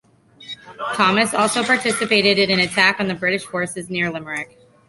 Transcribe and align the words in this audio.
Tomas 0.95 1.31
also 1.35 1.63
participated 1.63 2.39
in 2.39 2.49
an 2.49 2.59
attack 2.61 2.99
on 2.99 3.15
British 3.19 3.45
forces 3.45 3.87
near 3.91 4.09
Limerick. 4.11 4.57